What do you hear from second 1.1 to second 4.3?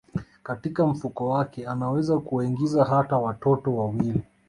wake anaweza kuwaingiza hata watoto wawili